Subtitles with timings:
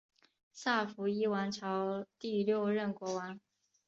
[0.51, 3.39] 萨伏伊王朝第六任国王。